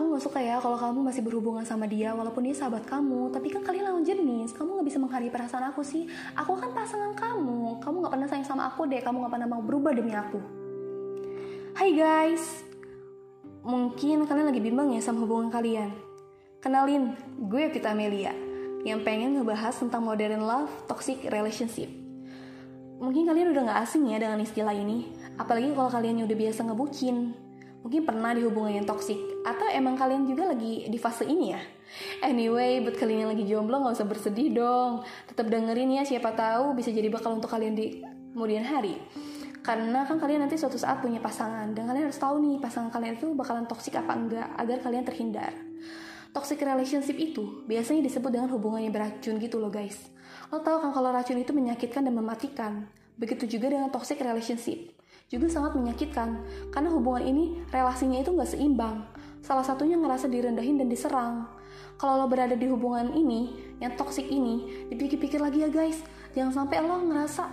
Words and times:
aku 0.00 0.16
nggak 0.16 0.24
suka 0.24 0.40
ya 0.40 0.56
kalau 0.64 0.80
kamu 0.80 1.12
masih 1.12 1.20
berhubungan 1.20 1.60
sama 1.60 1.84
dia 1.84 2.16
walaupun 2.16 2.40
dia 2.48 2.56
sahabat 2.56 2.88
kamu. 2.88 3.28
Tapi 3.36 3.52
kan 3.52 3.60
kalian 3.60 3.84
lawan 3.84 4.00
jenis, 4.00 4.56
kamu 4.56 4.80
nggak 4.80 4.88
bisa 4.88 4.96
menghargai 4.96 5.28
perasaan 5.28 5.68
aku 5.68 5.84
sih. 5.84 6.08
Aku 6.40 6.56
kan 6.56 6.72
pasangan 6.72 7.12
kamu, 7.12 7.84
kamu 7.84 7.94
nggak 8.00 8.12
pernah 8.16 8.28
sayang 8.32 8.48
sama 8.48 8.64
aku 8.72 8.88
deh, 8.88 9.04
kamu 9.04 9.20
nggak 9.20 9.32
pernah 9.36 9.48
mau 9.52 9.60
berubah 9.60 9.92
demi 9.92 10.16
aku. 10.16 10.40
Hai 11.76 11.92
guys, 11.92 12.64
mungkin 13.60 14.24
kalian 14.24 14.48
lagi 14.48 14.64
bimbang 14.64 14.88
ya 14.96 15.04
sama 15.04 15.20
hubungan 15.28 15.52
kalian. 15.52 15.92
Kenalin, 16.64 17.12
gue 17.36 17.68
Pita 17.68 17.92
Amelia 17.92 18.32
yang 18.88 19.04
pengen 19.04 19.36
ngebahas 19.36 19.76
tentang 19.76 20.00
modern 20.00 20.48
love, 20.48 20.72
toxic 20.88 21.28
relationship. 21.28 21.92
Mungkin 22.96 23.28
kalian 23.28 23.52
udah 23.52 23.68
gak 23.68 23.80
asing 23.84 24.08
ya 24.08 24.16
dengan 24.16 24.40
istilah 24.40 24.72
ini, 24.72 25.12
apalagi 25.36 25.76
kalau 25.76 25.92
kalian 25.92 26.24
udah 26.24 26.36
biasa 26.40 26.64
ngebucin. 26.64 27.49
Mungkin 27.80 28.04
pernah 28.04 28.36
di 28.36 28.44
hubungan 28.44 28.76
yang 28.76 28.86
toxic, 28.86 29.16
atau 29.40 29.66
emang 29.72 29.96
kalian 29.96 30.28
juga 30.28 30.52
lagi 30.52 30.84
di 30.86 30.98
fase 31.00 31.24
ini 31.24 31.56
ya. 31.56 31.60
Anyway, 32.22 32.84
buat 32.84 32.94
kalian 33.00 33.26
yang 33.26 33.30
lagi 33.32 33.44
jomblo 33.48 33.80
gak 33.82 33.96
usah 33.96 34.06
bersedih 34.06 34.52
dong. 34.52 35.02
Tetap 35.26 35.48
dengerin 35.48 35.96
ya, 35.96 36.02
siapa 36.04 36.36
tahu 36.36 36.76
bisa 36.76 36.92
jadi 36.92 37.08
bakal 37.08 37.40
untuk 37.40 37.48
kalian 37.48 37.74
di 37.74 38.04
kemudian 38.36 38.62
hari. 38.62 39.00
Karena 39.60 40.08
kan 40.08 40.16
kalian 40.16 40.44
nanti 40.44 40.56
suatu 40.56 40.76
saat 40.76 41.00
punya 41.04 41.20
pasangan, 41.20 41.72
dan 41.72 41.88
kalian 41.88 42.08
harus 42.08 42.20
tahu 42.20 42.40
nih 42.40 42.56
pasangan 42.60 42.88
kalian 42.92 43.16
itu 43.16 43.32
bakalan 43.32 43.64
toxic 43.64 43.96
apa 43.96 44.12
enggak, 44.12 44.48
agar 44.56 44.76
kalian 44.80 45.04
terhindar. 45.04 45.52
Toxic 46.30 46.62
relationship 46.62 47.18
itu 47.18 47.66
biasanya 47.66 48.06
disebut 48.06 48.30
dengan 48.30 48.48
hubungan 48.54 48.86
yang 48.86 48.94
beracun 48.94 49.40
gitu 49.42 49.58
loh 49.58 49.66
guys. 49.66 49.98
Lo 50.54 50.62
tau 50.62 50.78
kan 50.78 50.94
kalau 50.94 51.10
racun 51.10 51.42
itu 51.42 51.50
menyakitkan 51.50 52.06
dan 52.06 52.14
mematikan. 52.14 52.86
Begitu 53.18 53.58
juga 53.58 53.74
dengan 53.74 53.90
toxic 53.90 54.22
relationship. 54.22 54.94
Juga 55.30 55.46
sangat 55.46 55.78
menyakitkan, 55.78 56.42
karena 56.74 56.90
hubungan 56.90 57.22
ini 57.22 57.62
relasinya 57.70 58.18
itu 58.18 58.34
nggak 58.34 58.50
seimbang. 58.50 59.06
Salah 59.46 59.62
satunya 59.62 59.94
ngerasa 59.94 60.26
direndahin 60.26 60.82
dan 60.82 60.90
diserang. 60.90 61.46
Kalau 61.94 62.18
lo 62.18 62.26
berada 62.26 62.58
di 62.58 62.66
hubungan 62.66 63.14
ini, 63.14 63.54
yang 63.78 63.94
toxic 63.94 64.26
ini, 64.26 64.86
dipikir-pikir 64.90 65.38
lagi 65.38 65.62
ya 65.62 65.70
guys. 65.70 66.02
Jangan 66.34 66.66
sampai 66.66 66.82
lo 66.82 66.98
ngerasa 67.06 67.46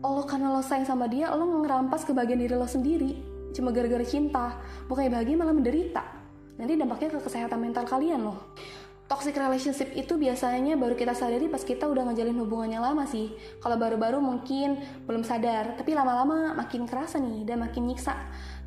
lo 0.00 0.24
karena 0.24 0.48
lo 0.48 0.64
sayang 0.64 0.88
sama 0.88 1.04
dia, 1.04 1.28
lo 1.36 1.44
ngerampas 1.44 2.08
kebahagiaan 2.08 2.40
diri 2.40 2.56
lo 2.56 2.64
sendiri. 2.64 3.12
Cuma 3.52 3.68
gara-gara 3.68 4.02
cinta, 4.02 4.56
bukannya 4.88 5.12
bahagia 5.12 5.36
malah 5.36 5.52
menderita 5.52 6.24
nanti 6.54 6.78
dampaknya 6.78 7.18
ke 7.18 7.20
kesehatan 7.26 7.58
mental 7.58 7.84
kalian 7.86 8.22
loh. 8.22 8.54
Toxic 9.04 9.36
relationship 9.36 9.92
itu 9.92 10.16
biasanya 10.16 10.80
baru 10.80 10.96
kita 10.96 11.12
sadari 11.12 11.52
pas 11.52 11.60
kita 11.60 11.84
udah 11.84 12.08
ngejalin 12.08 12.40
hubungan 12.40 12.80
yang 12.80 12.82
lama 12.82 13.04
sih. 13.04 13.36
Kalau 13.60 13.76
baru-baru 13.76 14.16
mungkin 14.16 14.80
belum 15.04 15.20
sadar, 15.20 15.76
tapi 15.76 15.92
lama-lama 15.92 16.56
makin 16.56 16.88
kerasa 16.88 17.20
nih 17.20 17.44
dan 17.44 17.60
makin 17.60 17.84
nyiksa. 17.84 18.16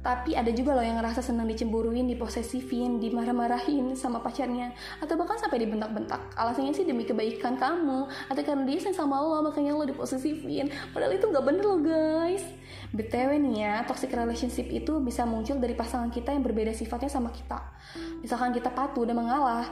Tapi 0.06 0.38
ada 0.38 0.54
juga 0.54 0.78
loh 0.78 0.86
yang 0.86 1.02
ngerasa 1.02 1.26
senang 1.26 1.50
dicemburuin, 1.50 2.06
diposesifin, 2.06 3.02
dimarah-marahin 3.02 3.98
sama 3.98 4.22
pacarnya, 4.22 4.72
atau 5.02 5.18
bahkan 5.18 5.42
sampai 5.42 5.66
dibentak-bentak. 5.66 6.38
Alasannya 6.38 6.72
sih 6.72 6.86
demi 6.86 7.04
kebaikan 7.04 7.58
kamu, 7.58 8.06
atau 8.30 8.42
karena 8.46 8.64
dia 8.70 8.78
sayang 8.78 8.94
sama 8.94 9.18
lo 9.18 9.42
makanya 9.42 9.74
lo 9.74 9.90
diposesifin. 9.90 10.70
Padahal 10.94 11.18
itu 11.18 11.26
nggak 11.28 11.44
bener 11.44 11.66
loh 11.66 11.82
guys. 11.82 12.46
BTW 12.94 13.42
nih 13.42 13.56
ya, 13.66 13.74
toxic 13.84 14.14
relationship 14.14 14.70
itu 14.70 15.02
bisa 15.02 15.26
muncul 15.26 15.58
dari 15.58 15.74
pasangan 15.74 16.14
kita 16.14 16.30
yang 16.32 16.46
berbeda 16.46 16.72
sifatnya 16.78 17.10
sama 17.10 17.34
kita. 17.34 17.58
Misalkan 18.22 18.54
kita 18.54 18.72
patuh 18.72 19.04
dan 19.04 19.18
mengalah, 19.18 19.66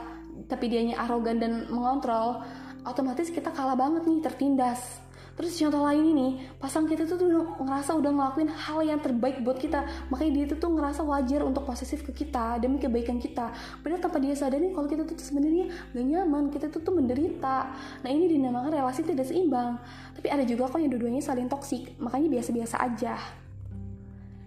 tapi 0.44 0.68
dianya 0.68 1.00
arogan 1.00 1.40
dan 1.40 1.64
mengontrol, 1.72 2.44
otomatis 2.84 3.32
kita 3.32 3.48
kalah 3.50 3.74
banget 3.74 4.04
nih, 4.04 4.20
tertindas. 4.20 5.06
Terus 5.36 5.52
contoh 5.60 5.84
lain 5.84 6.16
ini, 6.16 6.28
pasang 6.56 6.88
kita 6.88 7.04
tuh, 7.04 7.20
tuh 7.20 7.28
ngerasa 7.60 7.92
udah 7.92 8.08
ngelakuin 8.08 8.48
hal 8.48 8.80
yang 8.80 8.96
terbaik 9.04 9.44
buat 9.44 9.60
kita. 9.60 10.08
Makanya 10.08 10.32
dia 10.32 10.44
tuh, 10.48 10.58
tuh 10.64 10.72
ngerasa 10.72 11.04
wajar 11.04 11.44
untuk 11.44 11.68
posesif 11.68 12.00
ke 12.00 12.24
kita 12.24 12.56
demi 12.56 12.80
kebaikan 12.80 13.20
kita. 13.20 13.52
Padahal 13.84 14.00
tanpa 14.00 14.16
dia 14.16 14.32
sadari 14.32 14.72
kalau 14.72 14.88
kita 14.88 15.04
tuh 15.04 15.12
sebenarnya 15.20 15.68
gak 15.92 16.06
nyaman, 16.08 16.48
kita 16.48 16.72
tuh 16.72 16.80
tuh 16.80 16.96
menderita. 16.96 17.68
Nah 18.00 18.08
ini 18.08 18.32
dinamakan 18.32 18.80
relasi 18.80 19.04
tidak 19.04 19.28
seimbang. 19.28 19.76
Tapi 20.16 20.24
ada 20.32 20.44
juga 20.48 20.72
kok 20.72 20.80
yang 20.80 20.88
dua-duanya 20.88 21.20
saling 21.20 21.52
toksik, 21.52 22.00
makanya 22.00 22.40
biasa-biasa 22.40 22.80
aja. 22.80 23.45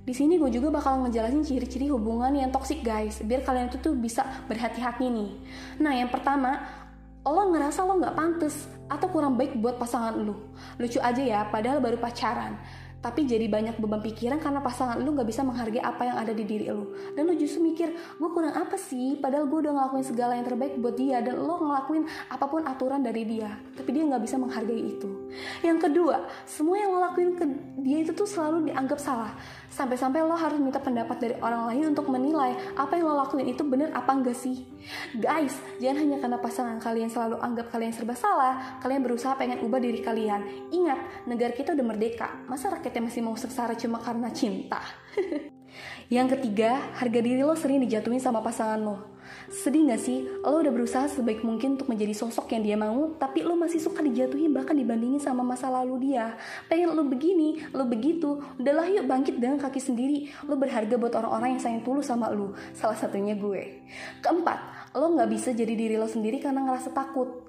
Di 0.10 0.18
sini 0.18 0.42
gue 0.42 0.50
juga 0.50 0.74
bakal 0.74 1.06
ngejelasin 1.06 1.46
ciri-ciri 1.46 1.86
hubungan 1.94 2.34
yang 2.34 2.50
toksik 2.50 2.82
guys, 2.82 3.22
biar 3.22 3.46
kalian 3.46 3.70
itu 3.70 3.78
tuh 3.78 3.94
bisa 3.94 4.26
berhati-hati 4.50 5.06
nih. 5.06 5.38
Nah 5.78 5.94
yang 5.94 6.10
pertama, 6.10 6.66
lo 7.22 7.54
ngerasa 7.54 7.86
lo 7.86 8.02
nggak 8.02 8.18
pantas 8.18 8.66
atau 8.90 9.06
kurang 9.14 9.38
baik 9.38 9.62
buat 9.62 9.78
pasangan 9.78 10.18
lo. 10.18 10.50
Lucu 10.82 10.98
aja 10.98 11.22
ya, 11.22 11.46
padahal 11.54 11.78
baru 11.78 12.02
pacaran 12.02 12.58
tapi 13.00 13.24
jadi 13.24 13.48
banyak 13.48 13.80
beban 13.80 14.04
pikiran 14.04 14.44
karena 14.44 14.60
pasangan 14.60 15.00
lu 15.00 15.16
nggak 15.16 15.28
bisa 15.32 15.40
menghargai 15.40 15.80
apa 15.80 16.04
yang 16.04 16.18
ada 16.20 16.36
di 16.36 16.44
diri 16.44 16.68
lu. 16.68 16.92
Dan 17.16 17.32
lu 17.32 17.34
justru 17.40 17.64
mikir 17.64 17.96
gue 17.96 18.30
kurang 18.36 18.52
apa 18.52 18.76
sih? 18.76 19.16
Padahal 19.16 19.48
gue 19.48 19.60
udah 19.64 19.72
ngelakuin 19.72 20.04
segala 20.04 20.36
yang 20.36 20.44
terbaik 20.44 20.76
buat 20.76 21.00
dia 21.00 21.24
dan 21.24 21.40
lo 21.40 21.64
ngelakuin 21.64 22.04
apa 22.28 22.46
pun 22.52 22.68
aturan 22.68 23.00
dari 23.00 23.24
dia. 23.24 23.56
Tapi 23.56 23.90
dia 23.96 24.04
nggak 24.04 24.20
bisa 24.20 24.36
menghargai 24.36 24.82
itu. 24.84 25.32
Yang 25.64 25.88
kedua 25.88 26.28
semua 26.44 26.76
yang 26.76 26.92
lo 26.92 27.00
lakuin 27.00 27.40
ke 27.40 27.46
dia 27.80 28.04
itu 28.04 28.12
tuh 28.12 28.28
selalu 28.28 28.68
dianggap 28.68 29.00
salah. 29.00 29.32
Sampai-sampai 29.72 30.20
lo 30.20 30.36
harus 30.36 30.60
minta 30.60 30.84
pendapat 30.84 31.18
dari 31.24 31.36
orang 31.40 31.72
lain 31.72 31.96
untuk 31.96 32.12
menilai 32.12 32.52
apa 32.76 33.00
yang 33.00 33.08
lo 33.08 33.16
lakuin 33.16 33.48
itu 33.48 33.64
bener 33.64 33.96
apa 33.96 34.12
enggak 34.12 34.36
sih? 34.36 34.68
Guys 35.16 35.56
jangan 35.80 36.04
hanya 36.04 36.18
karena 36.20 36.38
pasangan 36.44 36.78
kalian 36.84 37.08
selalu 37.08 37.40
anggap 37.40 37.72
kalian 37.72 37.96
serba 37.96 38.18
salah 38.18 38.82
kalian 38.84 39.00
berusaha 39.08 39.40
pengen 39.40 39.64
ubah 39.64 39.80
diri 39.80 40.04
kalian. 40.04 40.68
Ingat 40.76 41.32
negara 41.32 41.56
kita 41.56 41.72
udah 41.72 41.86
merdeka. 41.88 42.28
Masa 42.52 42.68
rakyat 42.68 42.89
kita 42.90 43.06
masih 43.06 43.22
mau 43.22 43.38
sengsara 43.38 43.78
cuma 43.78 44.02
karena 44.02 44.34
cinta. 44.34 44.82
Yang 46.10 46.42
ketiga, 46.42 46.90
harga 46.98 47.20
diri 47.22 47.46
lo 47.46 47.54
sering 47.54 47.86
dijatuhin 47.86 48.18
sama 48.18 48.42
pasangan 48.42 48.82
lo. 48.82 48.98
Sedih 49.54 49.94
gak 49.94 50.02
sih? 50.02 50.26
Lo 50.42 50.58
udah 50.58 50.74
berusaha 50.74 51.06
sebaik 51.06 51.46
mungkin 51.46 51.78
untuk 51.78 51.86
menjadi 51.86 52.18
sosok 52.18 52.50
yang 52.58 52.66
dia 52.66 52.78
mau, 52.82 53.14
tapi 53.22 53.46
lo 53.46 53.54
masih 53.54 53.78
suka 53.78 54.02
dijatuhin 54.02 54.50
bahkan 54.50 54.74
dibandingin 54.74 55.22
sama 55.22 55.46
masa 55.46 55.70
lalu 55.70 56.10
dia. 56.10 56.34
Pengen 56.66 56.98
lo 56.98 57.06
begini, 57.06 57.62
lo 57.70 57.86
begitu, 57.86 58.42
udahlah 58.58 58.90
yuk 58.90 59.06
bangkit 59.06 59.38
dengan 59.38 59.62
kaki 59.62 59.78
sendiri. 59.78 60.34
Lo 60.50 60.58
berharga 60.58 60.98
buat 60.98 61.14
orang-orang 61.14 61.58
yang 61.58 61.62
sayang 61.62 61.86
tulus 61.86 62.10
sama 62.10 62.34
lo. 62.34 62.58
Salah 62.74 62.98
satunya 62.98 63.38
gue. 63.38 63.86
Keempat, 64.26 64.92
lo 64.98 65.14
gak 65.14 65.30
bisa 65.30 65.54
jadi 65.54 65.78
diri 65.78 65.94
lo 65.94 66.10
sendiri 66.10 66.42
karena 66.42 66.66
ngerasa 66.66 66.90
takut 66.90 67.49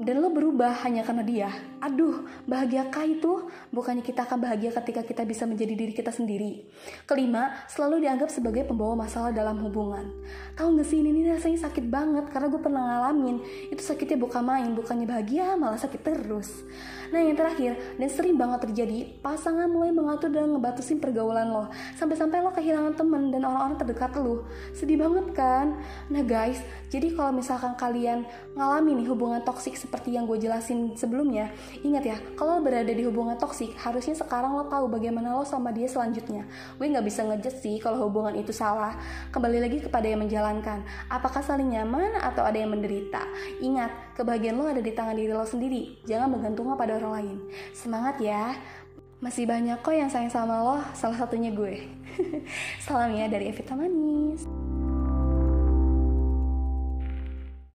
dan 0.00 0.24
lo 0.24 0.32
berubah 0.32 0.80
hanya 0.88 1.04
karena 1.04 1.20
dia. 1.20 1.50
Aduh, 1.84 2.24
bahagiakah 2.48 3.04
itu? 3.04 3.52
Bukannya 3.68 4.00
kita 4.00 4.24
akan 4.24 4.40
bahagia 4.40 4.72
ketika 4.72 5.04
kita 5.04 5.28
bisa 5.28 5.44
menjadi 5.44 5.76
diri 5.76 5.92
kita 5.92 6.08
sendiri. 6.08 6.64
Kelima, 7.04 7.52
selalu 7.68 8.08
dianggap 8.08 8.32
sebagai 8.32 8.64
pembawa 8.64 9.04
masalah 9.04 9.28
dalam 9.28 9.60
hubungan. 9.60 10.08
Tahu 10.56 10.80
gak 10.80 10.88
sih, 10.88 11.04
ini, 11.04 11.12
ini 11.12 11.28
rasanya 11.28 11.68
sakit 11.68 11.84
banget 11.92 12.32
karena 12.32 12.48
gue 12.48 12.60
pernah 12.60 12.82
ngalamin. 12.84 13.36
Itu 13.68 13.84
sakitnya 13.84 14.16
bukan 14.16 14.40
main, 14.40 14.72
bukannya 14.72 15.04
bahagia, 15.04 15.56
malah 15.60 15.76
sakit 15.76 16.00
terus. 16.00 16.64
Nah 17.10 17.20
yang 17.26 17.34
terakhir, 17.34 17.74
dan 17.98 18.08
sering 18.08 18.38
banget 18.38 18.70
terjadi, 18.70 19.18
pasangan 19.18 19.66
mulai 19.66 19.90
mengatur 19.90 20.30
dan 20.30 20.54
ngebatasin 20.54 21.02
pergaulan 21.02 21.50
lo. 21.50 21.66
Sampai-sampai 21.98 22.38
lo 22.38 22.54
kehilangan 22.54 22.94
temen 22.94 23.34
dan 23.34 23.42
orang-orang 23.42 23.76
terdekat 23.82 24.14
lo. 24.14 24.46
Sedih 24.70 24.96
banget 24.96 25.26
kan? 25.34 25.74
Nah 26.06 26.22
guys, 26.22 26.62
jadi 26.88 27.10
kalau 27.18 27.34
misalkan 27.34 27.74
kalian 27.74 28.22
ngalamin 28.54 29.02
nih 29.02 29.08
hubungan 29.10 29.42
toksik 29.42 29.74
seperti 29.90 30.14
yang 30.14 30.30
gue 30.30 30.38
jelasin 30.38 30.94
sebelumnya, 30.94 31.50
ingat 31.82 32.04
ya, 32.06 32.16
kalau 32.38 32.62
berada 32.62 32.94
di 32.94 33.02
hubungan 33.02 33.34
toksik, 33.34 33.74
harusnya 33.74 34.14
sekarang 34.14 34.54
lo 34.54 34.70
tahu 34.70 34.86
bagaimana 34.86 35.34
lo 35.34 35.42
sama 35.42 35.74
dia 35.74 35.90
selanjutnya. 35.90 36.46
Gue 36.78 36.94
nggak 36.94 37.02
bisa 37.02 37.26
ngejudge 37.26 37.58
sih 37.58 37.76
kalau 37.82 38.06
hubungan 38.06 38.38
itu 38.38 38.54
salah. 38.54 38.94
Kembali 39.34 39.58
lagi 39.58 39.82
kepada 39.82 40.06
yang 40.06 40.22
menjalankan. 40.22 40.86
Apakah 41.10 41.42
saling 41.42 41.74
nyaman 41.74 42.22
atau 42.22 42.46
ada 42.46 42.54
yang 42.54 42.70
menderita? 42.70 43.18
Ingat, 43.58 44.14
kebahagiaan 44.14 44.62
lo 44.62 44.70
ada 44.70 44.78
di 44.78 44.94
tangan 44.94 45.18
diri 45.18 45.34
lo 45.34 45.42
sendiri. 45.42 46.06
Jangan 46.06 46.38
bergantung 46.38 46.70
pada 46.78 46.94
orang 46.94 47.12
lain. 47.18 47.36
Semangat 47.74 48.22
ya. 48.22 48.54
Masih 49.18 49.42
banyak 49.42 49.82
kok 49.82 49.90
yang 49.90 50.06
sayang 50.06 50.30
sama 50.30 50.62
lo, 50.62 50.78
salah 50.94 51.18
satunya 51.18 51.50
gue. 51.50 51.82
Salam 52.86 53.10
ya 53.10 53.26
dari 53.26 53.50
Evita 53.50 53.74
Manis. 53.74 54.69